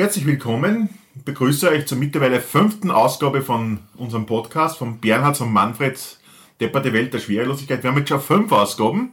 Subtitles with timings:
[0.00, 0.88] Herzlich willkommen.
[1.14, 6.00] Ich begrüße euch zur mittlerweile fünften Ausgabe von unserem Podcast von Bernhard und Manfred
[6.58, 7.82] Depperte Welt der Schwerelosigkeit.
[7.82, 9.12] Wir haben jetzt schon fünf Ausgaben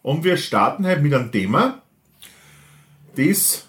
[0.00, 1.82] und wir starten heute mit einem Thema,
[3.14, 3.68] das,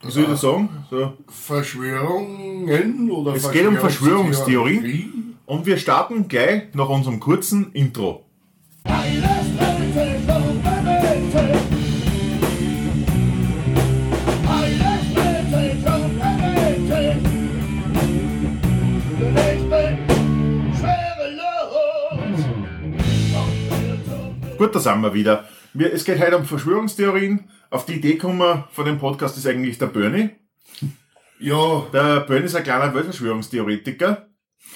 [0.00, 0.70] wie soll ich das sagen?
[0.88, 8.24] So, Verschwörungen oder es geht um Verschwörungstheorien und wir starten gleich nach unserem kurzen Intro.
[24.64, 25.44] Gut, da sind wir wieder.
[25.74, 27.50] Wir, es geht heute um Verschwörungstheorien.
[27.68, 30.30] Auf die Idee kommen von dem Podcast ist eigentlich der Bernie.
[31.38, 34.26] Ja, Der Bernie ist ein kleiner Weltverschwörungstheoretiker.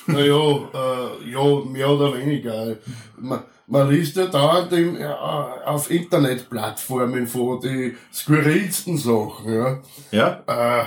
[0.06, 0.34] naja,
[0.74, 2.76] äh, ja, mehr oder weniger.
[3.16, 9.82] Man, man liest ja dauernd im, äh, auf Internetplattformen von die skurrilsten Sachen, ja.
[10.10, 10.42] Ja?
[10.46, 10.84] Äh,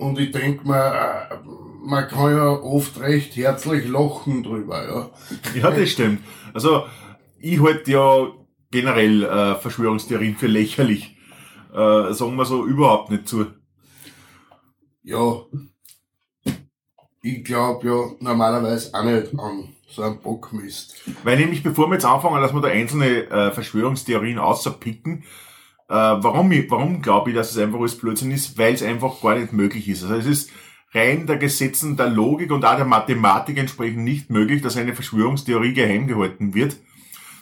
[0.00, 1.34] und ich denk mir, äh,
[1.84, 5.10] man kann ja oft recht herzlich lachen drüber,
[5.52, 5.60] ja.
[5.60, 6.20] Ja, das stimmt.
[6.54, 6.84] Also,
[7.38, 8.28] ich halte ja
[8.80, 11.16] generell äh, Verschwörungstheorien für lächerlich.
[11.72, 13.46] Äh, sagen wir so überhaupt nicht zu.
[15.02, 15.36] Ja,
[17.22, 20.94] ich glaub ja normalerweise auch nicht an so einen Bockmist.
[21.24, 25.22] Weil nämlich, bevor wir jetzt anfangen, dass wir da einzelne äh, Verschwörungstheorien außerpicken,
[25.88, 28.58] äh, warum, ich- warum glaube ich, dass es einfach alles Blödsinn ist?
[28.58, 30.02] Weil es einfach gar nicht möglich ist.
[30.02, 30.50] Also es ist
[30.92, 35.72] rein der Gesetzen der Logik und auch der Mathematik entsprechend nicht möglich, dass eine Verschwörungstheorie
[35.72, 36.76] geheim gehalten wird.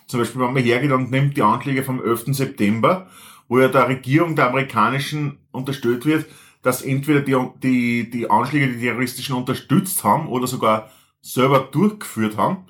[0.06, 2.26] Zum Beispiel, wenn man hergeht und nimmt die Anschläge vom 11.
[2.34, 3.08] September,
[3.48, 6.26] wo ja der Regierung der amerikanischen unterstellt wird,
[6.62, 12.66] dass entweder die, die, die Anschläge die terroristischen unterstützt haben oder sogar selber durchgeführt haben,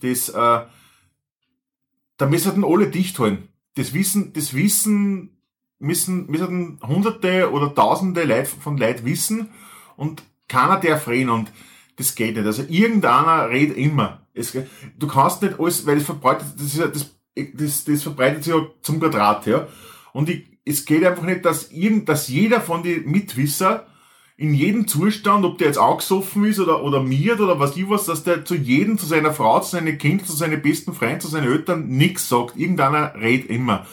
[0.00, 0.60] das, äh,
[2.16, 3.48] da müssen alle dicht halten.
[3.74, 5.38] Das Wissen, das Wissen
[5.78, 9.50] müssen, müssen hunderte oder tausende Leute von Leuten wissen
[9.96, 11.52] und keiner der freien und
[11.98, 12.46] das geht nicht.
[12.46, 14.22] Also irgendeiner redet immer.
[14.32, 14.56] Es,
[14.96, 18.66] du kannst nicht alles, weil es verbreitet, das ja, das, das, das verbreitet sich ja
[18.82, 19.66] zum Quadrat, ja.
[20.12, 23.86] Und ich, es geht einfach nicht, dass irgend, dass jeder von den Mitwisser
[24.36, 28.06] in jedem Zustand, ob der jetzt angesoffen ist oder, oder miert oder was ich was,
[28.06, 31.28] dass der zu jedem, zu seiner Frau, zu seinen Kindern, zu seinen besten Freunden, zu
[31.28, 32.56] seinen Eltern nichts sagt.
[32.56, 33.86] Irgendeiner redet immer.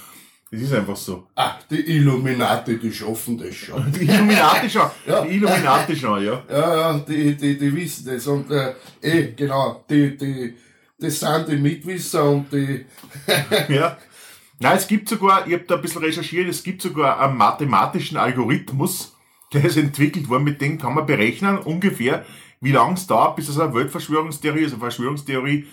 [0.52, 1.28] Das ist einfach so.
[1.36, 3.92] Ah, die Illuminati, die schaffen das schon.
[4.00, 4.90] Die Illuminati schon.
[5.08, 5.22] Ja.
[5.22, 6.44] Die Illuminati schon, ja.
[6.50, 8.28] Ja, ja, die, die, die wissen das.
[8.28, 10.54] Und äh, eh, genau, die, die,
[11.00, 12.86] das sind die Mitwisser und die.
[13.70, 13.98] Ja.
[14.60, 18.18] Nein, es gibt sogar, ich habe da ein bisschen recherchiert, es gibt sogar einen mathematischen
[18.18, 19.14] Algorithmus,
[19.52, 22.26] der ist entwickelt worden, mit dem kann man berechnen, ungefähr,
[22.62, 25.68] wie lange es dauert, bis es eine Weltverschwörungstheorie, also eine Verschwörungstheorie,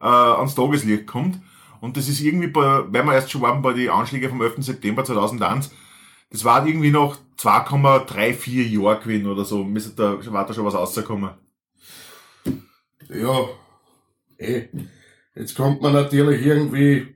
[0.00, 1.40] äh, ans Tageslicht kommt.
[1.80, 4.56] Und das ist irgendwie bei, weil wir erst schon waren bei den Anschlägen vom 11.
[4.58, 5.70] September 2001,
[6.30, 10.74] das war irgendwie noch 2,34 Jahre gewesen oder so, müsste da, war da schon was
[10.74, 11.30] rausgekommen.
[13.08, 13.48] Ja,
[14.38, 14.68] eh.
[15.34, 17.14] Jetzt kommt man natürlich irgendwie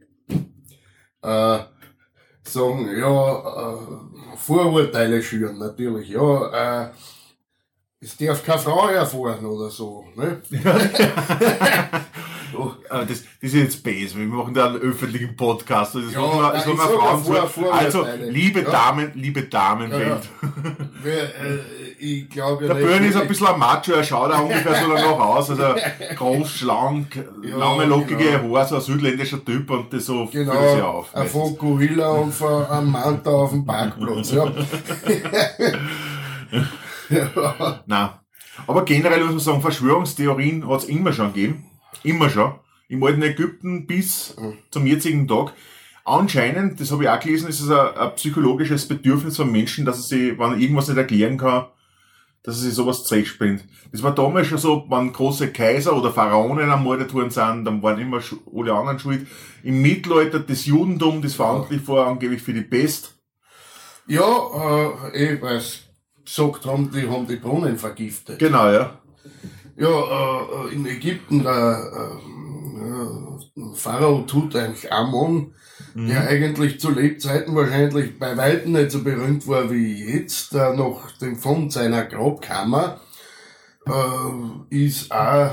[1.22, 1.58] äh,
[2.42, 6.08] sagen, ja, äh, Vorurteile schüren, natürlich.
[6.08, 6.90] Ja, äh,
[8.00, 10.04] es darf keine Frau herfahren oder so.
[10.14, 10.40] Ne?
[12.54, 14.16] Äh, das, das ist jetzt base.
[14.18, 15.94] Wir machen da einen öffentlichen Podcast.
[15.94, 17.46] Das Ja, das nein, sag Frauen ja, vor.
[17.48, 18.70] Vor- Also, liebe Ja.
[18.70, 20.22] Damen, liebe Damenwelt.
[21.02, 21.58] Wer, äh,
[21.98, 22.74] ich glaube Der.
[22.74, 25.50] Björn ist ein bisschen ein Macho, er schaut auch ungefähr so danach aus.
[25.50, 25.74] Also
[26.16, 28.56] groß, schlank, Ja, lange, lockige genau.
[28.56, 31.14] Haare, so ein südländischer Typ und das so Genau, fällt sich auf.
[31.14, 34.32] ein Fokuhila und von einem Manta auf dem Parkplatz.
[34.32, 34.44] Ja.
[37.08, 37.80] ja.
[37.86, 38.08] Nein.
[38.66, 41.64] Aber generell muss man sagen, Verschwörungstheorien hat es immer schon gegeben.
[42.02, 42.54] Immer schon.
[42.88, 44.36] Im alten Ägypten bis
[44.70, 45.54] zum jetzigen Tag.
[46.04, 49.98] Anscheinend, das habe ich auch gelesen, ist es ein, ein psychologisches Bedürfnis von Menschen, dass
[49.98, 51.66] er sich, wenn irgendwas nicht erklären kann,
[52.42, 53.64] dass er sich sowas zurechtspinnt.
[53.92, 58.00] Das war damals schon so, wenn große Kaiser oder Pharaonen ermordet worden sind, dann waren
[58.00, 58.20] immer
[58.54, 59.26] alle anderen schuld.
[59.62, 63.14] Im Mittelalter das Judentum, das verantwortlich war angeblich für die Pest.
[64.08, 64.22] Ja,
[65.12, 65.84] äh, weil es
[66.24, 68.40] gesagt haben, die haben die Brunnen vergiftet.
[68.40, 68.98] Genau, ja.
[69.76, 75.54] Ja, äh, äh, in Ägypten, der äh, äh, Pharao Tutanchamun,
[75.94, 81.12] der eigentlich zu Lebzeiten wahrscheinlich bei Weitem nicht so berühmt war wie jetzt, äh, nach
[81.20, 83.00] dem Fund seiner Grabkammer,
[83.86, 85.52] äh, ist auch,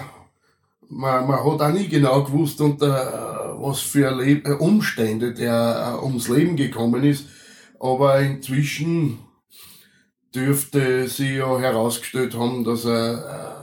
[0.89, 6.00] man, man hat auch nie genau gewusst, unter äh, was für Le äh, Umstände der
[6.01, 7.27] ums Leben gekommen ist,
[7.80, 9.19] aber inzwischen
[10.36, 13.59] dürfte sie ja herausgestellt haben, dass er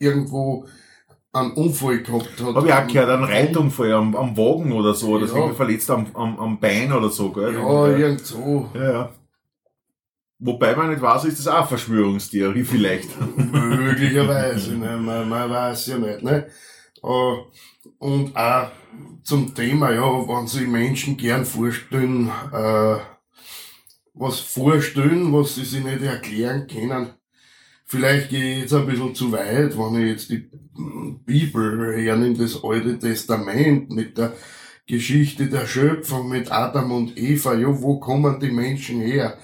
[0.00, 0.66] irgendwo
[1.32, 2.54] einen Unfall gehabt hat.
[2.56, 5.34] Habe ich auch gehört, einen Reitunfall am, am Wagen oder so, oder Ja.
[5.36, 7.54] irgendwie verletzt am, am, am Bein oder so, gell?
[7.54, 8.68] Ja, irgend so.
[8.74, 9.12] ja, ja.
[10.42, 13.10] Wobei man nicht weiß, ist das auch Verschwörungstheorie vielleicht.
[13.36, 14.96] Möglicherweise, ne?
[14.96, 16.22] man, man weiß ja nicht.
[16.22, 16.46] Ne?
[17.02, 17.34] Äh,
[17.98, 18.70] und auch
[19.22, 22.96] zum Thema, ja, wenn sich Menschen gern vorstellen, äh,
[24.14, 27.10] was vorstellen, was sie sich nicht erklären können.
[27.90, 30.48] Vielleicht gehe ich jetzt ein bisschen zu weit, wenn ich jetzt die
[31.26, 34.32] Bibel hernehme, das Alte Testament mit der
[34.86, 37.54] Geschichte der Schöpfung mit Adam und Eva.
[37.54, 39.36] Ja, wo kommen die Menschen her?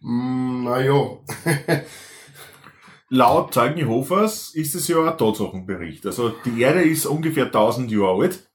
[0.00, 1.18] Hm, naja.
[3.08, 6.06] Laut Zeugen Jehovas ist es ja ein Tatsachenbericht.
[6.06, 8.48] Also die Erde ist ungefähr 1000 Jahre alt.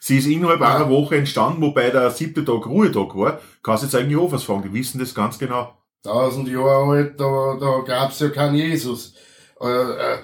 [0.00, 0.74] Sie ist innerhalb ja.
[0.74, 3.40] einer Woche entstanden, wobei der siebte Tag Ruhetag war.
[3.62, 5.77] Kannst du Zeugen Jehovas fragen, die wissen das ganz genau.
[6.04, 9.14] 1000 Jahre alt, da, da gab's ja keinen Jesus.
[9.60, 10.18] Äh, äh,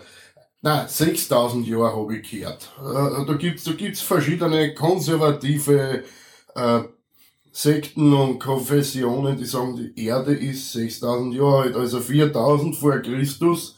[0.62, 2.70] nein, 6000 Jahre habe ich gehört.
[2.78, 6.04] Äh, da gibt's da gibt's verschiedene konservative
[6.54, 6.80] äh,
[7.52, 13.76] Sekten und Konfessionen, die sagen, die Erde ist 6000 Jahre alt, also 4000 vor Christus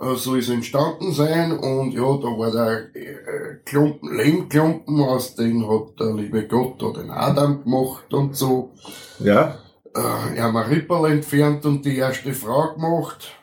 [0.00, 5.68] äh, soll es entstanden sein und ja, da war der äh, Klumpen, Lehmklumpen, aus dem
[5.68, 8.70] hat der liebe Gott da den Adam gemacht und so.
[9.18, 9.58] Ja.
[9.94, 13.34] Äh, er hat Rippel entfernt und die erste Frau gemacht.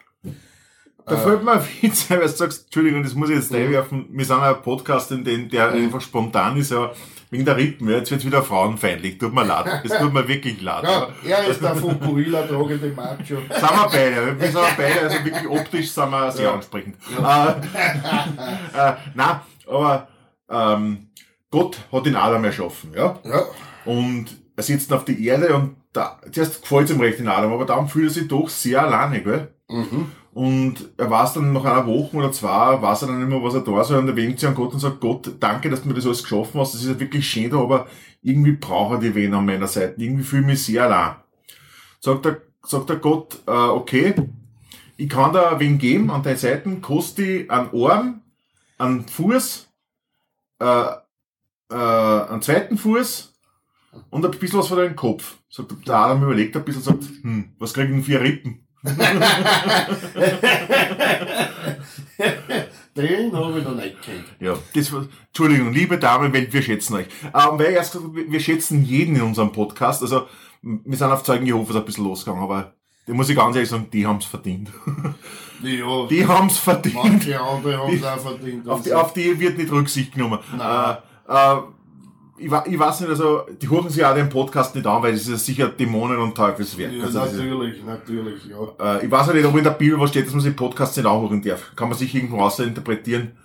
[1.07, 4.07] Da fällt mir ein Witz ein, weil du sagst, Entschuldigung, das muss ich jetzt reinwerfen.
[4.09, 6.95] Wir sind ein Podcast, in dem, der einfach spontan ist, aber
[7.29, 9.19] wegen der Rippen, jetzt wird's wieder frauenfeindlich.
[9.19, 9.81] Tut mir leid.
[9.83, 10.83] Es tut mir wirklich leid.
[10.83, 13.17] Ja, er ist der von Gorilla tragende Macho.
[13.25, 14.39] Sind wir beide.
[14.39, 16.53] Wir sind beide, also wirklich optisch sind wir sehr ja.
[16.53, 16.95] ansprechend.
[17.17, 17.49] Ja.
[17.49, 20.07] Äh, äh, nein, aber
[20.49, 21.09] ähm,
[21.51, 23.19] Gott hat den Adam erschaffen, ja?
[23.23, 23.43] Ja.
[23.85, 27.53] Und er sitzt auf die Erde und da, zuerst gefällt es ihm recht in Adam,
[27.53, 29.53] aber dann fühlt er sich doch sehr alleine, gell?
[29.69, 30.11] Mhm.
[30.33, 33.53] Und er weiß dann nach einer Woche oder zwei, weiß er dann nicht mehr, was
[33.53, 35.87] er da soll, und er wendet sich an Gott und sagt, Gott, danke, dass du
[35.87, 37.87] mir das alles geschaffen hast, das ist ja wirklich schön da, aber
[38.21, 41.15] irgendwie brauche ich die wen an meiner Seite, irgendwie fühle ich mich sehr allein.
[42.01, 44.13] Sagt er, sagt der Gott, äh, okay,
[44.97, 48.21] ich kann da wen geben an deine Seiten, koste einen Arm,
[48.77, 49.69] einen Fuß,
[50.59, 50.85] äh,
[51.71, 53.34] äh, einen zweiten Fuß
[54.09, 55.37] und ein bisschen was von deinem Kopf.
[55.49, 58.67] Sagt der Adam überlegt ein bisschen, sagt, hm, was krieg ich denn für Rippen?
[62.95, 64.25] Den habe ich noch nicht kennt.
[64.39, 67.07] Ja, das war, Entschuldigung, liebe Damen, wir schätzen euch.
[67.25, 70.01] Ähm, weil erst, wir schätzen jeden in unserem Podcast.
[70.01, 70.27] Also,
[70.61, 72.73] wir sind auf Zeugen Jehovas ein bisschen losgegangen, aber
[73.05, 74.71] da muss ich ganz ehrlich sagen, die haben's verdient.
[75.63, 76.95] Ja, die haben's verdient.
[76.95, 78.67] Manche andere haben's auch verdient.
[78.67, 80.39] Auf die, auf die wird nicht Rücksicht genommen.
[80.55, 80.97] Nein.
[81.27, 81.61] Äh, äh,
[82.37, 85.27] ich, ich weiß nicht, also die hören sich auch den Podcast nicht an, weil es
[85.27, 86.91] ist sicher Dämonen und Teufelswerk.
[86.91, 88.97] Ja, also natürlich, ist, natürlich, ja.
[88.97, 91.05] Äh, ich weiß nicht, ob in der Bibel was steht, dass man sich Podcasts nicht
[91.05, 91.75] anhören darf.
[91.75, 93.37] Kann man sich irgendwo außer interpretieren.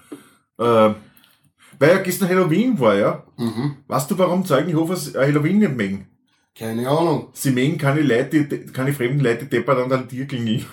[0.59, 0.91] Äh,
[1.79, 3.23] weil ja gestern Halloween war, ja.
[3.37, 3.77] Mhm.
[3.87, 6.07] Weißt du, warum Zeugen Jehovas Halloween nicht mögen?
[6.59, 7.29] Keine Ahnung.
[7.33, 10.67] Sie mögen keine Leute, keine fremden Leute deppert an der Tier gegen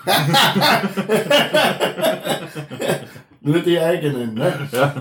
[3.41, 4.67] Nur die eigenen, ne?
[4.71, 4.95] Ja.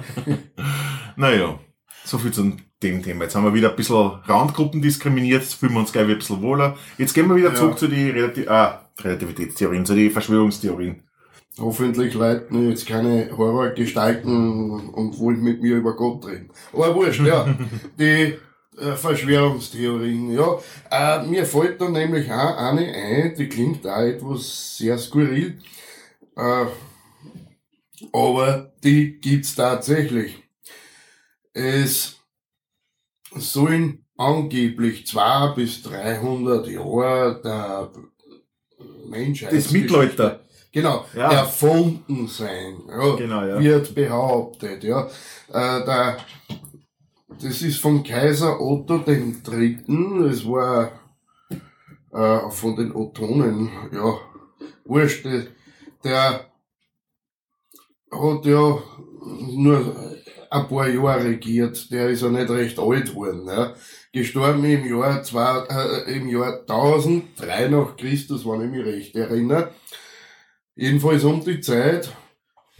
[1.17, 1.59] Naja,
[2.07, 3.25] so viel zum dem Thema.
[3.25, 6.19] Jetzt haben wir wieder ein bisschen Randgruppen diskriminiert, jetzt fühlen wir uns gleich wieder ein
[6.19, 6.77] bisschen wohler.
[6.99, 7.55] Jetzt gehen wir wieder ja.
[7.55, 11.03] zurück zu den Relati ah, Relativitätstheorien, zu den Verschwörungstheorien.
[11.59, 16.51] Hoffentlich leiten jetzt keine Horrorgestalten und wollen mit mir über Gott reden.
[16.73, 17.47] Aber wurscht, ja.
[17.99, 18.35] Die
[18.79, 20.59] äh, Verschwörungstheorien, ja.
[20.91, 25.59] Äh, mir fällt da nämlich auch eine ein, die klingt auch etwas sehr skurril.
[26.37, 26.67] Äh,
[28.13, 30.46] aber die gibt's tatsächlich.
[31.57, 32.21] Es
[33.35, 37.91] sollen angeblich zwei bis 300 Jahre der
[39.09, 39.55] Menschheit.
[39.55, 40.41] Das Mittelalter.
[40.71, 41.33] Genau, ja.
[41.33, 43.59] erfunden sein, ja, genau, ja.
[43.59, 45.07] wird behauptet, ja.
[45.49, 46.19] Äh, der,
[47.41, 50.91] das ist vom Kaiser Otto den Dritten, das war
[52.13, 54.19] äh, von den Ottonen, ja,
[54.85, 55.27] wurscht,
[56.05, 56.51] der
[58.13, 58.83] hat ja
[59.23, 59.97] nur
[60.63, 63.47] ein paar Jahre regiert, der ist ja nicht recht alt geworden.
[63.47, 63.75] Ja.
[64.13, 69.73] Gestorben im Jahr, zwei, äh, im Jahr 1003 nach Christus, wenn ich mich recht erinnere.
[70.75, 72.11] Jedenfalls um die Zeit.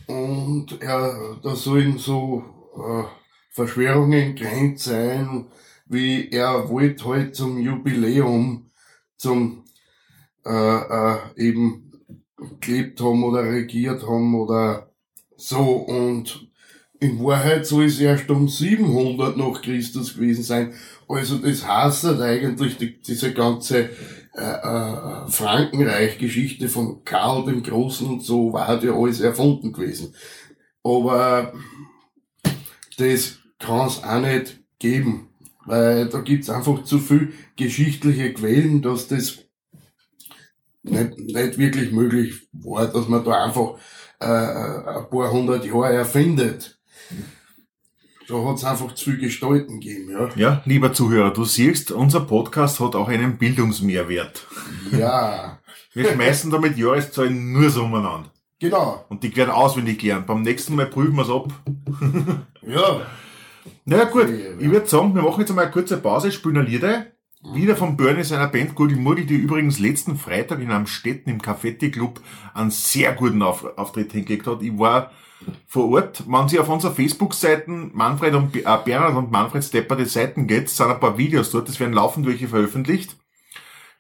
[0.07, 2.45] Und ja, da sollen so
[2.77, 3.05] äh,
[3.51, 5.47] Verschwörungen gerannt sein,
[5.87, 8.71] wie er wollte halt zum Jubiläum,
[9.17, 9.65] zum
[10.45, 11.87] äh, äh, eben
[12.61, 14.91] gelebt haben oder regiert haben oder
[15.37, 16.46] so und
[17.01, 20.75] in Wahrheit soll es erst um 700 nach Christus gewesen sein.
[21.09, 23.91] Also das heißt halt eigentlich, die, diese ganze
[24.35, 30.15] äh, äh, Frankenreich-Geschichte von Karl dem Großen und so war halt ja alles erfunden gewesen.
[30.83, 31.53] Aber
[32.99, 35.31] das kann es auch nicht geben,
[35.65, 39.39] weil da gibt's einfach zu viel geschichtliche Quellen, dass das
[40.83, 43.79] nicht, nicht wirklich möglich war, dass man da einfach
[44.21, 46.76] äh, ein paar hundert Jahre erfindet.
[48.29, 50.29] Da hat es einfach zu viel Gestalten gegeben, ja.
[50.35, 54.47] Ja, lieber Zuhörer, du siehst, unser Podcast hat auch einen Bildungsmehrwert.
[54.91, 55.61] Ja.
[55.93, 58.31] Wir schmeißen damit Jahreszahlen nur so umeinander.
[58.59, 59.05] Genau.
[59.09, 60.27] Und die werden auswendig lernen.
[60.27, 61.53] Beim nächsten Mal prüfen wir es ab.
[62.67, 63.03] Ja.
[63.85, 67.07] Naja gut, ich würde sagen, wir machen jetzt einmal eine kurze Pause, spielen ein Lieder.
[67.55, 71.41] Wieder von Bernie seiner Band Gurgel Murgel, die übrigens letzten Freitag in einem Städten im
[71.41, 72.21] Cafetti Club
[72.55, 74.63] einen sehr guten Auf Auftritt hingelegt hat.
[74.63, 75.13] Ich war
[75.67, 76.25] vor Ort.
[76.27, 80.69] Wenn Sie auf unserer Facebook-Seiten Manfred und äh, Bernhard und Manfred Stepper die Seiten geht,
[80.69, 83.17] sind ein paar Videos dort, es werden laufend welche veröffentlicht.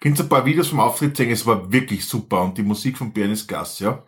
[0.00, 2.98] Könnt ihr ein paar Videos vom Auftritt sehen, es war wirklich super und die Musik
[2.98, 4.04] von Bernie ist Gas, ja.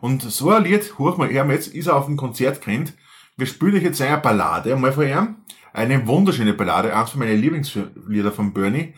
[0.00, 2.94] Und so ein Lied, hoch mal, wir jetzt, ist er auf dem Konzert kennt.
[3.36, 5.36] Wir spielen euch jetzt eine Ballade einmal von ihm.
[5.72, 8.94] Eine wunderschöne Ballade, eins von meinen Lieblingslieder von Bernie.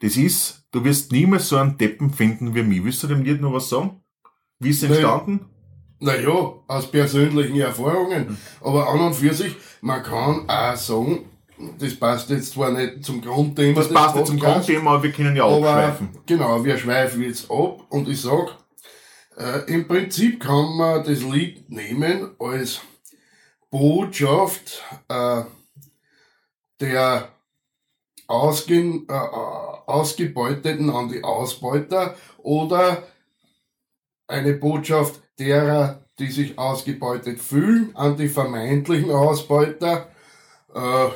[0.00, 2.82] Das ist, du wirst niemals so einen Deppen finden wie mich.
[2.82, 4.02] Willst du dem Lied noch was sagen?
[4.58, 5.46] Wie ist es entstanden?
[6.00, 8.36] Naja, aus persönlichen Erfahrungen.
[8.60, 11.30] Aber an und für sich, man kann auch sagen,
[11.78, 13.80] das passt jetzt zwar nicht zum Grundthema.
[13.80, 16.08] Das passt nicht zum Grundthema, aber wir können ja abschweifen.
[16.26, 18.56] genau, wir schweifen jetzt ab und ich sag,
[19.36, 22.80] äh, im Prinzip kann man das Lied nehmen als
[23.70, 25.42] Botschaft äh,
[26.80, 27.28] der
[28.26, 29.16] Ausgen, äh, äh,
[29.86, 33.02] Ausgebeuteten an die Ausbeuter oder
[34.26, 40.08] eine Botschaft derer, die sich ausgebeutet fühlen, an die vermeintlichen Ausbeuter.
[40.74, 41.06] Äh,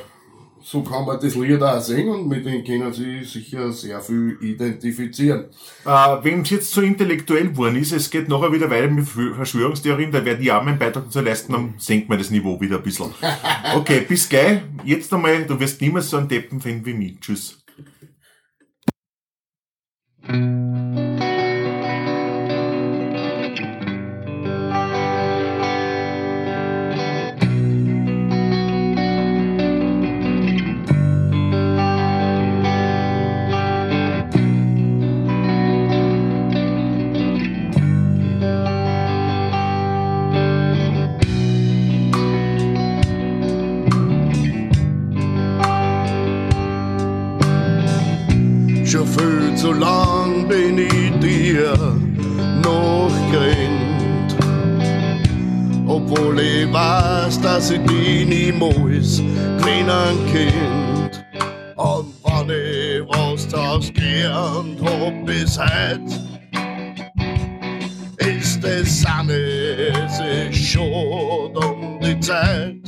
[0.61, 4.37] so kann man das Lied auch singen und mit denen können sie sicher sehr viel
[4.41, 5.45] identifizieren.
[5.85, 5.89] Äh,
[6.23, 10.11] Wem es jetzt so intellektuell geworden ist, es geht nachher wieder weiter mit Verschwö- Verschwörungstheorien,
[10.11, 12.83] da werde ich auch meinen Beitrag dazu leisten, dann senkt man das Niveau wieder ein
[12.83, 13.13] bisschen.
[13.75, 14.61] Okay, bis gleich.
[14.83, 17.19] Jetzt einmal, du wirst niemals so einen Deppen finden wie mich.
[17.21, 17.63] Tschüss.
[48.99, 51.73] Schon viel zu lang bin ich dir
[52.61, 54.35] noch gerannt.
[55.87, 61.25] Obwohl ich weiß, dass ich dich niemals gewinnen könnt.
[61.77, 66.01] Und wenn ich was draus gelernt hab bis heut,
[68.17, 72.78] ist es alles es ist schon um die Zeit.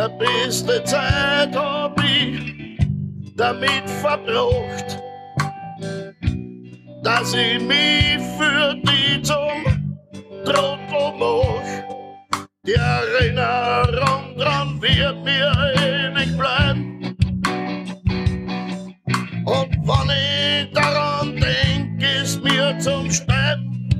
[0.00, 2.78] Meine beste Zeit hab ich
[3.36, 4.98] damit verbracht,
[7.02, 9.60] dass ich mich für die zum
[10.46, 12.46] Trottel mach.
[12.66, 17.14] Die Erinnerung dran wird mir ewig bleiben.
[19.44, 23.90] Und wenn ich daran denk, ist mir zum Sterben.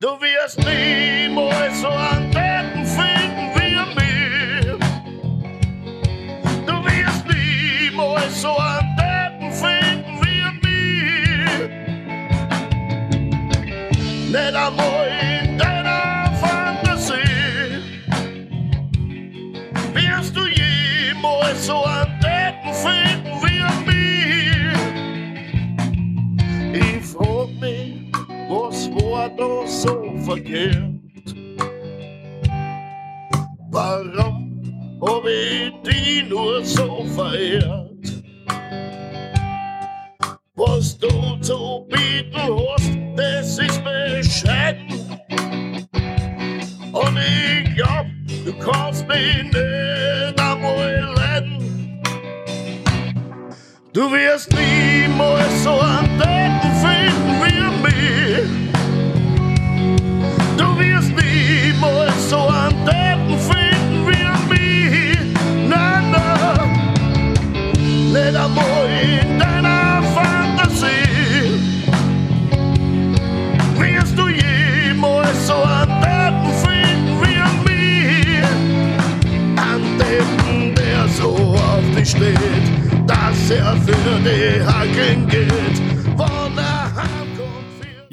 [0.00, 3.11] Du wirst niemals so einen Deppen finden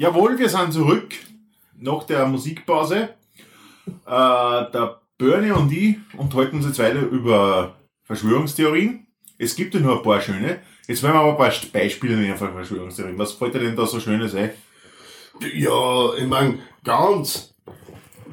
[0.00, 1.12] Jawohl, wir sind zurück
[1.78, 3.10] nach der Musikpause.
[4.06, 9.06] Äh, der Bernie und ich unterhalten uns jetzt weiter über Verschwörungstheorien.
[9.36, 10.60] Es gibt ja nur ein paar schöne.
[10.88, 13.18] Jetzt werden wir aber ein paar Beispiele nehmen von Verschwörungstheorien.
[13.18, 14.52] Was fällt dir denn da so Schönes ein?
[15.52, 17.52] Ja, ich mein, ganz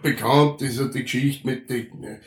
[0.01, 2.19] bekannt ist ja die Geschichte mit den äh,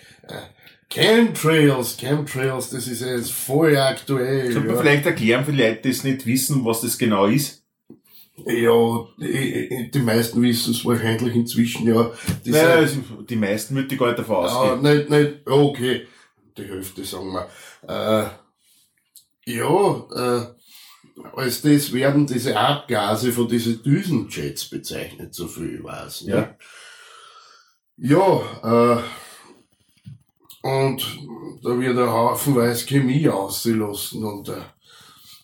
[0.91, 1.97] Chemtrails.
[1.97, 4.53] Chemtrails, das ist ja jetzt voll aktuell.
[4.53, 4.83] Könnte man ja.
[4.83, 7.60] vielleicht erklären für Leute, die es nicht wissen, was das genau ist?
[8.47, 12.11] Ja, die, die meisten wissen es wahrscheinlich inzwischen, ja.
[12.45, 14.83] Die Naja, sind- also die meisten würde ich gar nicht davon ja, ausgehen.
[14.83, 16.07] nicht, nicht, ja, okay,
[16.57, 17.49] die Hälfte sagen wir.
[17.89, 20.47] Äh, ja, äh,
[21.37, 26.23] als das werden diese Abgase von diesen Düsenjets bezeichnet, so viel ich weiß.
[26.23, 26.57] Ne?
[27.99, 29.03] Ja, äh,
[30.63, 31.19] und
[31.63, 34.63] da wird ein Haufenweise Chemie ausgelassen und äh,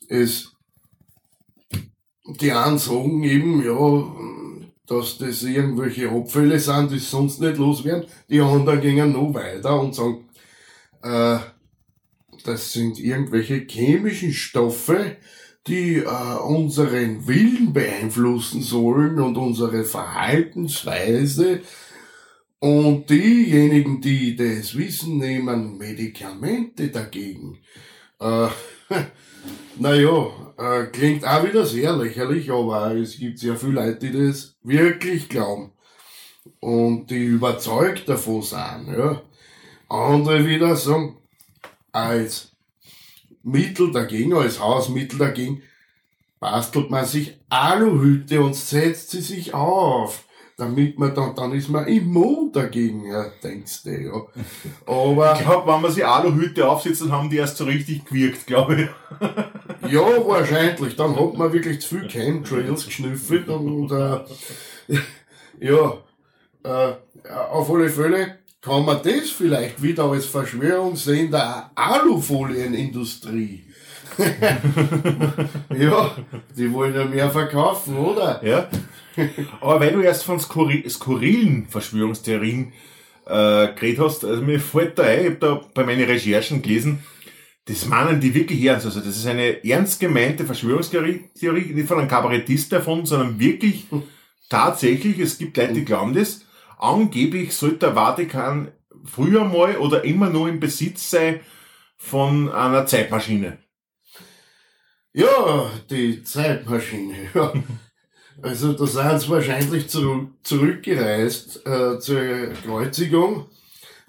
[0.09, 0.53] es,
[2.28, 4.04] die einen sagen eben, ja,
[4.87, 8.09] dass das irgendwelche Abfälle sind, die sonst nicht loswerden.
[8.28, 10.28] Die anderen gehen noch weiter und sagen,
[11.02, 11.38] äh,
[12.45, 15.16] das sind irgendwelche chemischen Stoffe,
[15.66, 21.61] die äh, unseren Willen beeinflussen sollen und unsere Verhaltensweise.
[22.61, 27.59] Und diejenigen, die das wissen, nehmen Medikamente dagegen.
[28.21, 28.49] Äh,
[29.79, 30.26] naja,
[30.59, 35.29] äh, klingt auch wieder sehr lächerlich, aber es gibt sehr viele Leute, die das wirklich
[35.29, 35.73] glauben.
[36.61, 39.23] Und die überzeugt davon sind, ja.
[39.88, 41.19] Andere wieder sagen,
[41.93, 42.53] als
[43.43, 45.62] Mittel dagegen, als Hausmittel dagegen,
[46.41, 50.25] bastelt man sich Aluhüte und setzt sie sich auf.
[50.59, 54.23] Damit man dann, dann ist man immun dagegen, ja, denkst du, ja.
[54.87, 58.47] Aber, Ich glaube, wenn man sich Aluhüte aufsetzt, dann haben die erst so richtig gewirkt,
[58.47, 58.89] glaube ich.
[59.93, 64.99] ja, wahrscheinlich, dann hat man wirklich zu viel Chemtrails geschnüffelt und, äh,
[65.61, 65.99] ja,
[66.63, 66.95] äh,
[67.51, 73.65] auf alle Fälle kann man das vielleicht wieder als Verschwörung sehen, der Alufolienindustrie.
[75.79, 76.17] ja,
[76.57, 78.41] die wollen ja mehr verkaufen, oder?
[78.45, 78.69] Ja.
[79.61, 82.73] Aber weil du erst von skurri skurrilen Verschwörungstheorien
[83.26, 87.02] äh, geredet hast, also mir fällt da ein, ich habe da bei meinen Recherchen gelesen,
[87.67, 88.87] das meinen die wirklich ernst.
[88.87, 93.87] Also das ist eine ernst gemeinte Verschwörungstheorie, Theorie, nicht von einem Kabarettist davon, sondern wirklich
[94.49, 96.43] tatsächlich, es gibt Leute, die glauben das,
[96.78, 98.69] angeblich sollte der Vatikan
[99.04, 101.41] früher mal oder immer nur im Besitz sein
[101.97, 103.59] von einer Zeitmaschine.
[105.17, 107.52] Ja, die Zeitmaschine, ja.
[108.43, 112.21] Also da sind sie wahrscheinlich zurück, zurückgereist äh, zur
[112.63, 113.47] Kreuzigung,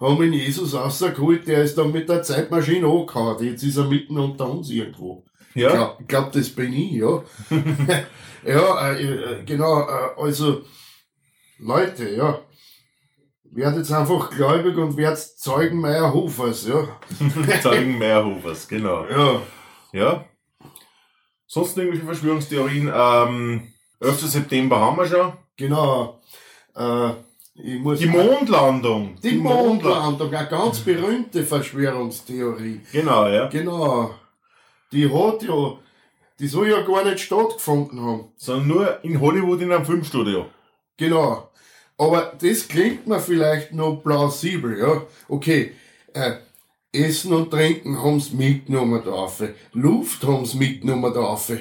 [0.01, 3.41] haben ihn Jesus rausgeholt, der ist dann mit der Zeitmaschine angehauen.
[3.41, 5.23] Jetzt ist er mitten unter uns irgendwo.
[5.53, 5.69] Ja.
[5.69, 7.23] Ich glaub, glaub, das bin ich, ja.
[8.45, 10.63] ja, äh, äh, genau, äh, also
[11.57, 12.41] Leute, ja.
[13.45, 16.85] Werdet jetzt einfach gläubig und werdet Zeugen Meyerhofers, ja.
[17.61, 19.05] Zeugen Meyerhofers, genau.
[19.07, 19.41] Ja.
[19.93, 20.25] Ja.
[21.47, 22.91] Sonst irgendwelche Verschwörungstheorien?
[22.93, 24.19] Ähm, 11.
[24.21, 25.33] September haben wir schon.
[25.55, 26.21] Genau.
[26.75, 27.11] Äh,
[27.55, 29.15] ich muss Die Mondlandung.
[29.23, 32.81] Die Mondlandung, eine ganz berühmte Verschwörungstheorie.
[32.91, 33.47] Genau, ja.
[33.47, 34.13] Genau.
[34.91, 35.79] Die hat ja,
[36.39, 38.25] die soll ja gar nicht stattgefunden haben.
[38.37, 40.45] Sondern nur in Hollywood in einem Filmstudio.
[40.97, 41.49] Genau.
[41.97, 45.01] Aber das klingt mir vielleicht noch plausibel, ja.
[45.27, 45.73] Okay,
[46.13, 46.33] äh,
[46.93, 49.43] Essen und Trinken haben's mitgenommen drauf.
[49.73, 51.51] Luft haben's mitgenommen drauf.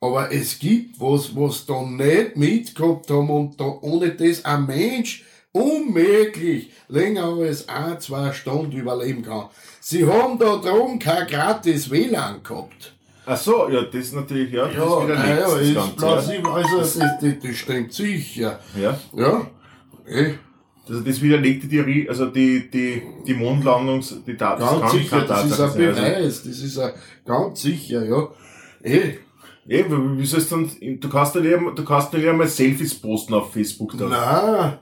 [0.00, 5.24] Aber es gibt was, was da nicht mitgehabt haben und da ohne das ein Mensch
[5.52, 9.48] unmöglich länger als ein, zwei Stunden überleben kann.
[9.80, 12.94] Sie haben da drum kein gratis WLAN gehabt.
[13.26, 16.50] Ach so, ja, das natürlich, ja, das Ja, ist wieder nichts, das ist Ganze, plausibel.
[16.52, 18.60] Also, das, das, das stimmt sicher.
[18.78, 18.98] Ja.
[19.16, 19.20] ja.
[19.24, 19.50] Ja.
[20.06, 20.34] Eh.
[20.88, 25.46] Also das widerlegt die Theorie, also die, die, die Mondlandungs, die Tat, Ganz sicher, das
[25.46, 25.64] ist ein.
[25.64, 26.92] Also, Beweis, das ist ein,
[27.24, 28.28] ganz sicher, ja.
[28.82, 29.14] Eh,
[29.66, 33.32] eh, wie sollst du dann, du kannst nicht, einmal- du kannst nicht einmal Selfies posten
[33.32, 34.06] auf Facebook da.
[34.08, 34.80] na,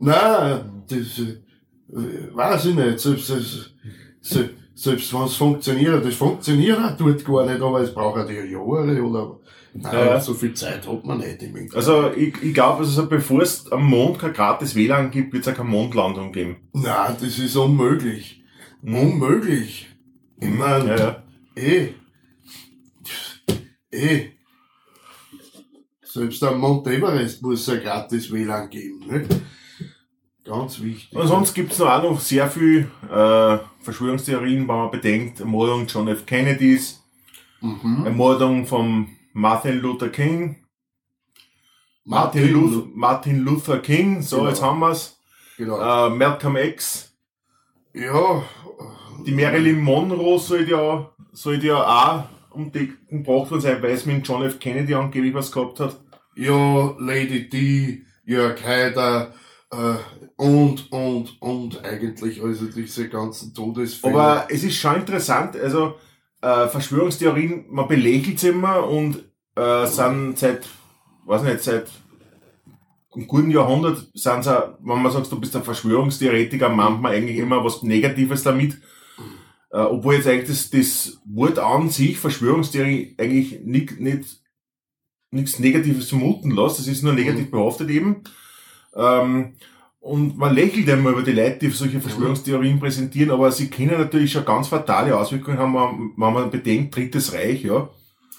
[0.00, 3.74] na, das, äh, weiß ich nicht, selbst, selbst,
[4.22, 8.42] selbst, selbst wenn es funktioniert, das funktioniert auch dort gar nicht, aber es braucht ja
[8.44, 9.38] Jahre oder,
[9.74, 11.74] nein, Ja, so viel Zeit hat man nicht im Internet.
[11.74, 15.52] Also ich, ich glaube, also bevor es am Mond kein gratis WLAN gibt, wird es
[15.52, 16.56] auch keine Mondlandung geben.
[16.72, 18.42] Na, das ist unmöglich.
[18.82, 19.88] Unmöglich.
[20.40, 20.88] Ich mein, Mhm.
[20.88, 21.22] Ja, ja.
[21.56, 21.88] eh,
[23.90, 24.30] eh,
[26.02, 29.26] selbst am Mount Everest muss es ein gratis WLAN geben, ne?
[30.44, 31.16] Ganz wichtig.
[31.18, 36.06] Und sonst gibt's noch auch noch sehr viel äh, Verschwörungstheorien, wenn man bedenkt, Ermordung John
[36.08, 36.26] F.
[36.26, 37.02] Kennedys,
[37.62, 38.02] mhm.
[38.04, 40.64] Ermordung von Martin Luther King,
[42.04, 44.48] Martin, Luther, Martin Luther King, so Genau.
[44.48, 45.18] jetzt haben wir's,
[45.56, 46.06] Genau.
[46.06, 47.12] äh, Malcolm X,
[47.92, 48.42] ja,
[49.26, 54.06] die Marilyn Monroe sollte ja, sollte ja auch um die gebracht worden sein, weil es
[54.06, 54.58] mit John F.
[54.60, 56.00] Kennedy angeblich was gehabt hat.
[56.36, 59.32] Ja, Lady D, Jörg Haider,
[59.72, 59.96] äh,
[60.36, 64.14] und, und, und eigentlich also diese ganzen Todesfälle.
[64.14, 65.94] Aber es ist schon interessant, also
[66.44, 69.24] äh, Verschwörungstheorien, man belächelt sie immer und
[69.56, 70.68] äh, sind seit,
[71.24, 71.86] weiß nicht, seit
[73.14, 77.38] einem guten Jahrhundert sind sie, wenn man sagt, du bist ein Verschwörungstheoretiker, meint man eigentlich
[77.38, 78.78] immer was Negatives damit.
[79.70, 84.40] Äh, obwohl jetzt eigentlich das, das Wort an sich, Verschwörungstheorie, eigentlich nicht, nicht
[85.34, 86.78] nichts Negatives vermuten lässt.
[86.78, 88.22] Das ist nur negativ behaftet eben.
[88.94, 89.56] Ähm,
[90.04, 94.32] und man lächelt immer über die Leute, die solche Verschwörungstheorien präsentieren, aber sie können natürlich
[94.32, 97.88] schon ganz fatale Auswirkungen haben, wenn man bedenkt, Drittes Reich, ja.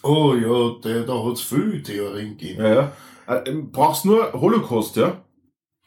[0.04, 2.64] Oh ja, der, da hat's viel Theorien gegeben.
[2.64, 2.92] Ja,
[3.28, 3.36] ja.
[3.36, 5.24] Äh, brauchst nur Holocaust, ja.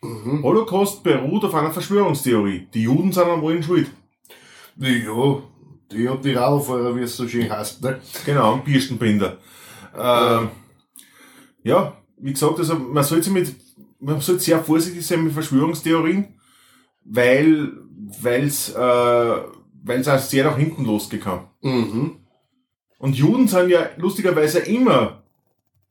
[0.02, 0.42] Mhm.
[0.42, 2.66] Holocaust beruht auf einer Verschwörungstheorie.
[2.74, 3.88] Die Juden sind am allen schuld.
[4.78, 5.42] Ja,
[5.92, 8.00] die und die Radlfahrer, wie es so schön heißt, ne?
[8.26, 9.38] Genau, und Birstenbinder.
[9.96, 10.48] Ähm,
[11.62, 13.54] ja, wie gesagt, also man sollte mit,
[14.00, 16.34] man sollte sehr vorsichtig sein mit Verschwörungstheorien,
[17.04, 17.72] weil,
[18.22, 19.36] weil's, äh,
[19.82, 21.48] weil's auch sehr nach hinten losgehen kann.
[21.62, 22.16] Mhm.
[22.98, 25.22] Und Juden sind ja lustigerweise immer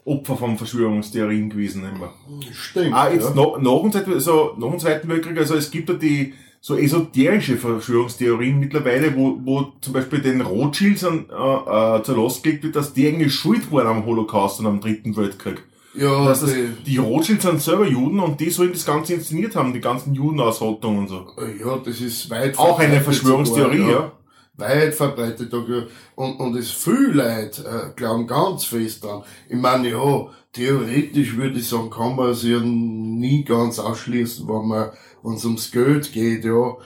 [0.04, 2.14] Opfer von Verschwörungstheorien gewesen, immer.
[2.54, 2.94] Stimmt.
[2.94, 3.36] Ah, jetzt ja.
[3.36, 6.76] nach, nach, dem Zweiten, also nach dem Zweiten Weltkrieg, also es gibt ja die so
[6.76, 12.64] esoterische Verschwörungstheorien mittlerweile, wo, wo zum Beispiel den Rothschilds an, äh, äh, zur Last gelegt
[12.64, 15.64] wird, dass die eigentlich schuld waren am Holocaust und am Dritten Weltkrieg.
[15.98, 19.74] Ja, das, die, die Rothschilds sind selber Juden und die sollen das Ganze inszeniert haben,
[19.74, 21.28] die ganzen Judenausrottungen und so.
[21.60, 24.12] ja, das ist weit Auch eine Verschwörungstheorie, sogar, ja.
[24.58, 25.52] Weit verbreitet.
[25.52, 25.84] ja.
[26.16, 29.24] Und, und es viele Leute äh, glauben ganz fest dran.
[29.50, 34.68] Ich meine, ja, theoretisch würde ich sagen, kann man es ja nie ganz ausschließen, wenn
[34.68, 34.90] man,
[35.24, 36.78] wenn es ums Geld geht, ja,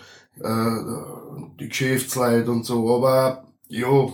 [0.41, 0.83] äh,
[1.59, 4.07] die Geschäftsleute und so, aber ja,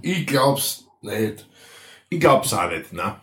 [0.00, 1.46] ich glaub's nicht.
[2.08, 3.16] Ich glaub's auch nicht, ne?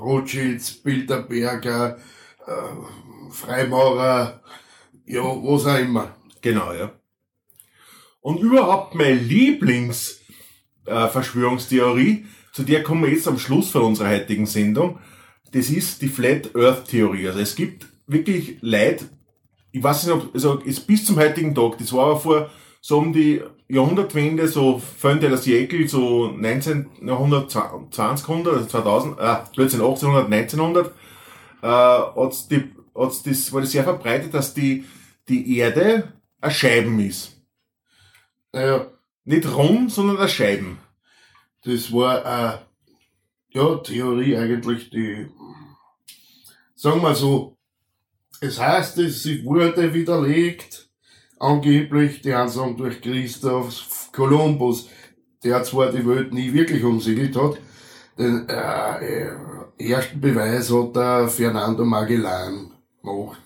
[0.00, 1.98] Rothschilds, Bilderberger,
[2.46, 4.42] äh, Freimaurer,
[5.06, 6.14] ja, was auch immer.
[6.40, 6.92] Genau, ja.
[8.20, 10.20] Und überhaupt meine Lieblings
[10.86, 11.08] äh,
[12.52, 14.98] zu der kommen wir jetzt am Schluss von unserer heutigen Sendung,
[15.52, 17.28] das ist die Flat Earth Theorie.
[17.28, 19.06] Also es gibt wirklich Leute,
[19.72, 22.50] ich weiß nicht, ob, also bis zum heutigen Tag, das war aber vor
[22.86, 29.80] so um die Jahrhundertwende, so Fönte das Jäkel, so 1900, 2000, also 2000, äh, plötzlich
[29.80, 30.92] 1800, 1900,
[31.62, 34.84] äh, hat's die, hat's das, war das sehr verbreitet, dass die,
[35.30, 37.40] die Erde ein Scheiben ist.
[38.52, 38.92] Naja,
[39.24, 40.78] Nicht rund, sondern ein Scheiben.
[41.64, 42.66] das war eine
[43.48, 45.26] ja, Theorie eigentlich, die,
[46.74, 47.56] sagen wir so,
[48.42, 50.84] es heißt, es wurde widerlegt,
[51.38, 54.88] angeblich, die einen sagen durch Christoph Kolumbus,
[55.42, 57.58] der zwar die Welt nie wirklich umsegelt hat,
[58.18, 59.30] den äh,
[59.78, 62.70] ersten Beweis hat der Fernando Magellan
[63.02, 63.42] gemacht.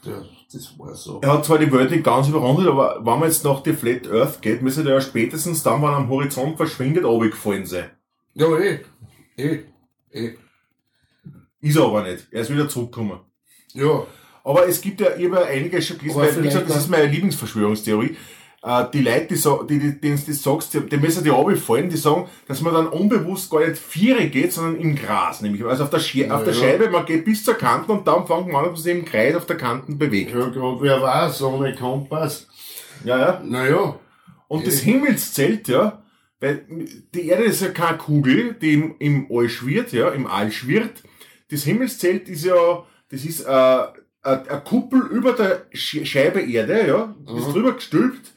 [0.53, 1.21] Das war so.
[1.21, 4.11] Er hat zwar die Welt nicht ganz überrundet, aber wenn man jetzt nach die Flat
[4.11, 7.91] Earth geht, müsste der ja spätestens dann, wenn er am Horizont verschwindet, runtergefallen sein.
[8.35, 8.81] Ja, eh,
[9.37, 9.65] eh,
[10.11, 10.35] eh.
[11.61, 12.29] Ist er aber nicht.
[12.31, 13.21] Er ist wieder zurückgekommen.
[13.75, 14.07] Ja,
[14.49, 16.89] Aber es gibt ja, ich habe ja einige schon gelesen, weil, wie gesagt, das ist
[16.91, 18.17] meine Lieblingsverschwörungstheorie.
[18.63, 21.31] Äh, die Leute, die, sa- die, die denen du das sagst, die, die müssen die
[21.31, 25.65] runterfallen, die sagen, dass man dann unbewusst gar nicht Viere geht, sondern im Gras, nämlich.
[25.65, 26.61] Also auf der, Sche auf der Ja.
[26.61, 29.05] Scheibe, man geht bis zur Kante und dann fängt man an, dass man sich im
[29.05, 30.33] Kreis auf der Kante bewegt.
[30.33, 32.49] ja, gerade wer weiß, ohne Kompass.
[33.05, 33.43] Ja, ja.
[33.45, 33.95] Naja,
[34.49, 36.03] Und das Himmelszelt, ja,
[36.41, 36.65] weil
[37.15, 41.03] die Erde ist ja keine Kugel, die im, im All schwirrt, ja, im All schwirrt.
[41.51, 43.79] Das Himmelszelt ist ja, das ist äh,
[44.29, 47.53] eine Kuppel über der Sch- Scheibe Erde, ja, die ist Mhm.
[47.53, 48.33] drüber gestülpt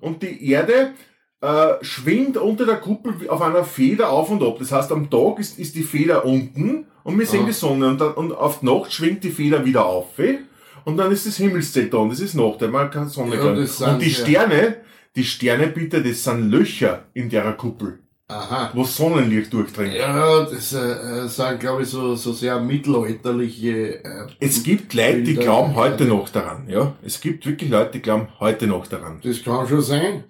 [0.00, 0.92] und die Erde
[1.42, 4.56] äh, schwingt unter der Kuppel auf einer Feder auf und ab.
[4.58, 7.46] Das heißt, am Tag ist, ist die Feder unten und wir sehen Ah.
[7.48, 10.18] die Sonne und, dann, und auf die Nacht schwingt die Feder wieder auf.
[10.18, 10.38] eh?
[10.84, 13.88] Und dann ist das Himmelszelt da und das ist Nacht, man keine Sonne Ja, sind
[13.88, 14.76] Und die Sterne,
[15.14, 18.70] die Sterne bitte, das sind Löcher in der Kuppel, aha.
[18.74, 19.94] wo Sonnenlicht durchdringt.
[19.94, 20.78] Ja, das äh,
[21.24, 24.04] äh, sind, glaube ich, so, so sehr mittelalterliche.
[24.04, 26.94] Äh, Es gibt Leute, die glauben heute noch daran, ja.
[27.02, 29.20] Es gibt wirklich Leute, die glauben heute noch daran.
[29.22, 30.24] das kann schon sein.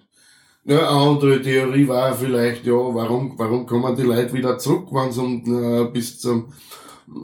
[0.65, 5.11] Ja, eine andere Theorie war vielleicht, ja, warum, warum kommen die Leute wieder zurück, wenn
[5.13, 6.51] sie um, äh, bis zum,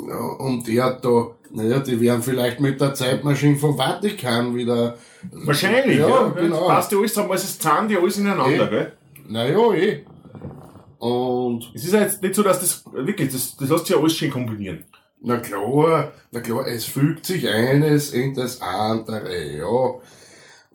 [0.07, 4.97] ja, um der da, naja, die werden vielleicht mit der Zeitmaschine vom Vatikan wieder.
[5.33, 6.07] Wahrscheinlich, ja.
[6.07, 6.67] Ja, genau.
[6.67, 8.69] passt ja alles zusammen, also es zahlen die alles ineinander, Eh.
[8.69, 8.91] gell.
[9.27, 10.05] Naja, eh.
[11.03, 14.01] Und, Es ist ja jetzt nicht so, dass das, wirklich, das, das lässt sich ja
[14.01, 14.85] alles schön kombinieren.
[15.21, 19.99] na klar, na klar, es fügt sich eines in das andere, ja.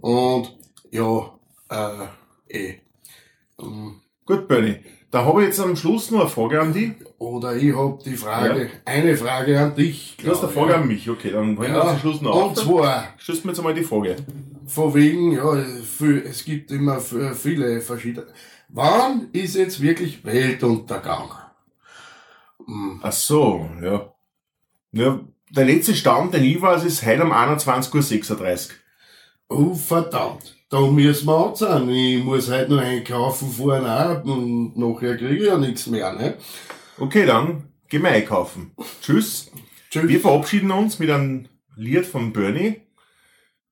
[0.01, 0.55] Und,
[0.91, 1.33] ja,
[1.71, 2.07] äh,
[2.59, 2.75] eh.
[3.61, 4.77] Ähm, Gut, Bernie.
[5.11, 6.93] Da habe ich jetzt am Schluss noch eine Frage an dich.
[7.19, 10.17] Oder ich hab die Frage, eine Frage an dich.
[10.23, 10.77] Du hast eine Frage ich.
[10.77, 12.55] an mich, okay, dann bringen wir Ja, am Schluss noch und auf.
[12.55, 14.17] zwar, Schießt mir jetzt einmal die Frage.
[14.67, 18.27] von wegen, ja, es gibt immer viele verschiedene.
[18.69, 21.31] Wann ist jetzt wirklich Weltuntergang?
[23.03, 24.13] Ach so, ja.
[24.93, 28.77] Ja, der letzte Stand, den ich weiß, ist heute um 21.36 Uhr.
[29.49, 30.57] Oh, verdammt.
[30.69, 31.89] Da müssen wir anzahlen.
[31.89, 36.37] Ich muss heute noch einkaufen fahren auch und nachher kriege ich ja nichts mehr, ne?
[36.99, 38.73] Okay, dann gehen wir einkaufen.
[39.01, 39.51] Tschüss.
[39.91, 40.09] Tschüss.
[40.09, 42.83] Wir verabschieden uns mit einem Lied von Bernie.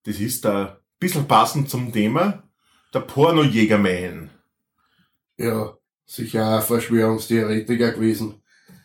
[0.05, 2.45] Das ist ein bisschen passend zum Thema.
[2.95, 4.31] Der Pornojägerman.
[5.39, 8.43] Ja, sicher auch Verschwörungstheoretiker gewesen.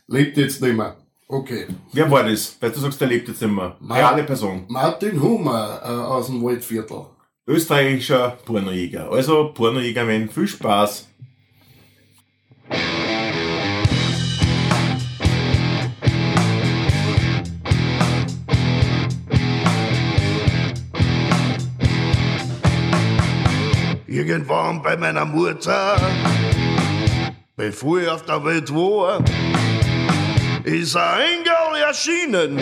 [0.08, 0.98] Lebt jetzt nicht mehr.
[1.28, 1.68] Okay.
[1.94, 2.58] Wer war das?
[2.60, 3.78] Weil du sagst, der lebt jetzt nicht mehr.
[3.90, 4.66] Reale Person.
[4.68, 7.06] Martin Hummer äh, aus dem Waldviertel.
[7.48, 9.10] Österreichischer Pornojäger.
[9.10, 11.08] Also, Pornojägerman, viel Spaß.
[24.12, 25.96] Irgendwann bei meiner Mutter,
[27.56, 29.24] bevor ich auf der Welt war,
[30.66, 32.60] ist ein Engel erschienen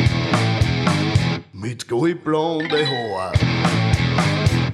[1.51, 3.33] mit goldblonde Haar.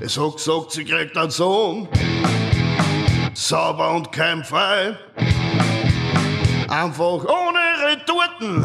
[0.02, 1.88] Es hat gesagt, sie kriegt einen Sohn,
[3.34, 4.98] sauber und keimfrei,
[6.68, 8.58] einfach ohne Retorten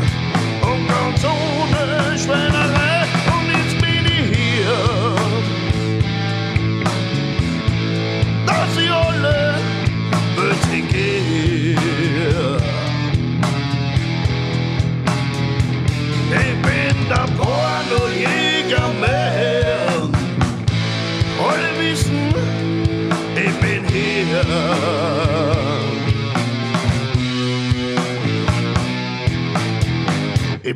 [0.62, 1.79] und ganz ohne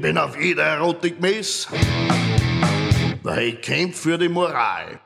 [0.04, 1.66] bin auf jeder Erotik-Mess,
[3.22, 5.00] weil ich kämpf für die Moral.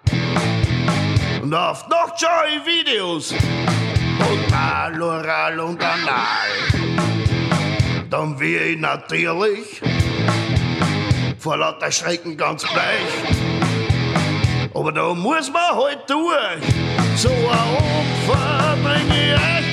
[1.40, 3.32] Und oft noch schaue ich Videos
[4.50, 6.50] mal oral und anal.
[8.11, 9.80] Dann wir ich natürlich
[11.38, 13.38] vor lauter Schrecken ganz bleich.
[14.74, 16.64] Aber da muss man halt durch.
[17.14, 19.67] So ein Opfer bring ich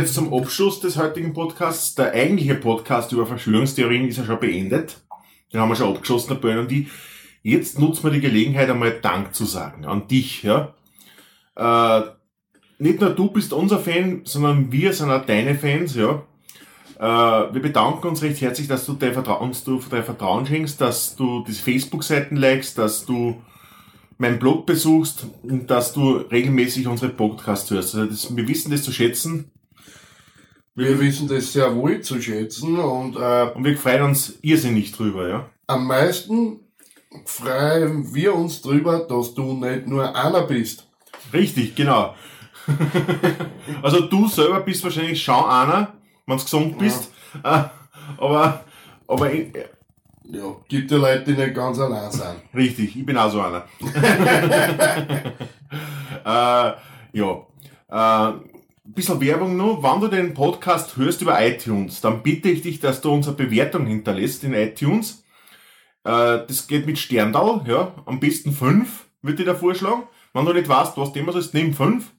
[0.00, 1.94] jetzt zum Abschluss des heutigen Podcasts.
[1.94, 5.02] Der eigentliche Podcast über Verschwörungstheorien ist ja schon beendet.
[5.52, 6.88] Den haben wir schon abgeschlossen, der Böhn und ich.
[7.42, 10.42] Jetzt nutzen wir die Gelegenheit, einmal Dank zu sagen an dich.
[10.42, 10.74] Ja?
[11.54, 12.02] Äh,
[12.78, 15.94] nicht nur du bist unser Fan, sondern wir sind auch deine Fans.
[15.94, 16.22] Ja?
[16.98, 20.80] Äh, wir bedanken uns recht herzlich, dass du dein Vertrauen, uns du dein Vertrauen schenkst,
[20.80, 23.42] dass du diese Facebook-Seiten likest, dass du
[24.16, 27.94] meinen Blog besuchst und dass du regelmäßig unsere Podcasts hörst.
[27.94, 29.50] Also das, wir wissen das zu schätzen
[30.74, 35.28] Wir wissen das sehr wohl zu schätzen und äh, und wir freuen uns irrsinnig drüber,
[35.28, 35.50] ja.
[35.66, 36.60] am meisten
[37.24, 40.86] freuen wir uns drüber, dass du nicht nur einer bist.
[41.32, 42.14] Richtig, genau.
[43.82, 45.94] also du selber bist wahrscheinlich schon einer,
[46.26, 47.10] wenn du gesund bist,
[47.44, 47.64] Äh,
[48.18, 48.64] aber,
[49.06, 49.52] aber ich,
[50.24, 52.42] Ja, gibt ja Leute, die nicht ganz allein sind.
[52.54, 53.64] Richtig, ich bin auch so einer.
[56.24, 56.72] äh,
[57.12, 57.46] ja.
[57.88, 58.32] Äh,
[58.92, 59.82] bisschen Werbung noch.
[59.82, 63.86] Wenn du den Podcast hörst über iTunes, dann bitte ich dich, dass du unsere Bewertung
[63.86, 65.24] hinterlässt in iTunes.
[66.04, 67.94] Äh, das geht mit Sterndal, ja.
[68.06, 70.04] Am besten fünf, würde ich da vorschlagen.
[70.32, 72.12] Wenn du nicht weißt, was immer sollst, nimm fünf.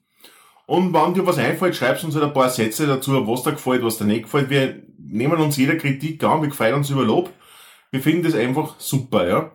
[0.66, 3.84] Und wenn dir was einfällt, schreibst uns halt ein paar Sätze dazu, was dir gefällt,
[3.84, 4.48] was dir nicht gefällt.
[4.48, 7.30] Wir nehmen uns jeder Kritik an, wir freuen uns über Lob.
[7.90, 9.52] Wir finden das einfach super, ja.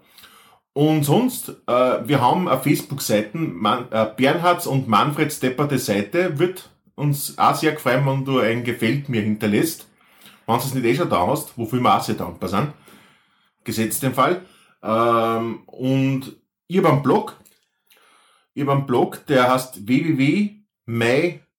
[0.73, 7.38] Und sonst, äh, wir haben eine Facebook-Seiten, äh, Bernhards und Manfreds Depperte Seite, wird uns
[7.38, 9.88] auch sehr gefallen, wenn du ein Gefällt mir hinterlässt.
[10.45, 12.73] Wenn du es nicht eh schon da hast, wofür wir auch sehr dankbar sind.
[13.63, 14.41] Gesetzt den Fall.
[14.83, 16.36] Ähm, und
[16.67, 17.38] ich habe einen Blog.
[18.53, 19.81] Ich habe einen Blog, der heißt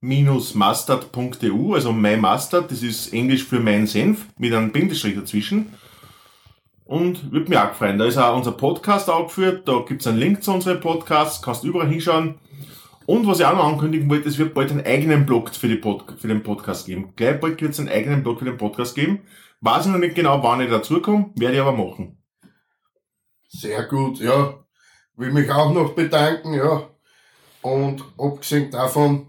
[0.00, 5.72] my-mustard.eu, also mymustard, das ist Englisch für mein Senf, mit einem Bindestrich dazwischen.
[6.84, 7.98] Und würde mich auch freuen.
[7.98, 11.88] Da ist auch unser Podcast aufgeführt, da gibt's einen Link zu unserem Podcast, kannst überall
[11.88, 12.36] hinschauen.
[13.08, 16.04] Und was ich auch noch ankündigen wollte, es wird bald einen eigenen Blog für, Pod
[16.18, 17.14] für den Podcast geben.
[17.16, 19.20] Gleich bald wird es einen eigenen Blog für den Podcast geben.
[19.62, 22.18] Weiß ich noch nicht genau, wann ich dazukomme, werde ich aber machen.
[23.48, 24.62] Sehr gut, ja.
[25.16, 26.86] Will mich auch noch bedanken, ja.
[27.62, 29.28] Und abgesehen davon,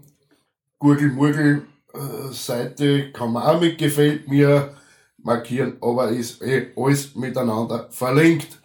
[0.78, 1.62] Gurgelmurgel
[1.94, 4.74] äh, Seite kann man auch mit gefällt mir
[5.16, 8.58] markieren, aber ist eh alles miteinander verlinkt.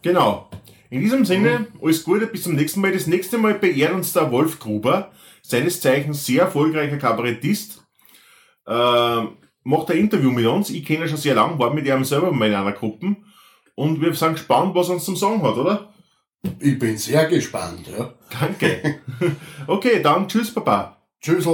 [0.00, 0.48] Genau.
[0.90, 2.92] In diesem Sinne, alles Gute, bis zum nächsten Mal.
[2.92, 7.84] Das nächste Mal beehrt uns der Wolf Gruber, seines Zeichens sehr erfolgreicher Kabarettist.
[8.66, 9.22] Äh,
[9.64, 10.70] macht ein Interview mit uns.
[10.70, 13.16] Ich kenne ihn schon sehr lange, war mit ihm selber mal in einer Gruppe.
[13.74, 15.92] Und wir sind gespannt, was er uns zum Sagen hat, oder?
[16.60, 18.14] Ich bin sehr gespannt, ja.
[18.40, 19.00] Danke.
[19.66, 20.96] okay, dann tschüss, Papa.
[21.20, 21.46] Tschüss.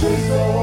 [0.00, 0.57] She's